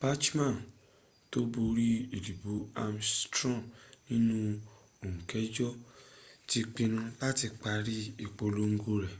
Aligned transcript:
bachmann 0.00 0.56
tó 1.30 1.38
borí 1.52 1.90
ìdìbò 2.16 2.52
ames 2.82 3.08
straw 3.20 3.56
nínú 4.08 4.38
oọù 5.04 5.18
kẹjọ 5.30 5.68
ti 6.48 6.58
pinnu 6.74 7.00
láti 7.20 7.46
parí 7.62 7.96
ìpolongo 8.24 8.92
rẹ̀ 9.02 9.18